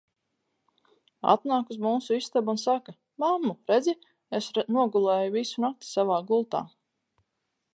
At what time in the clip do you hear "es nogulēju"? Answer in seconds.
4.39-5.35